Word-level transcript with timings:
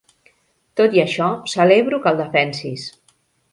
Tot 0.81 0.97
i 0.99 1.03
això, 1.03 1.27
celebro 1.53 2.01
que 2.07 2.13
el 2.15 2.19
defensis. 2.25 2.89